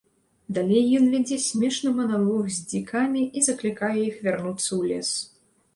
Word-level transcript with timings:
Далей 0.57 0.87
ён 0.99 1.05
вядзе 1.15 1.37
смешны 1.47 1.93
маналог 1.99 2.49
з 2.57 2.67
дзікамі 2.73 3.21
і 3.27 3.39
заклікае 3.51 3.95
іх 4.09 4.15
вярнуцца 4.27 4.67
ў 4.79 4.93
лес. 4.93 5.09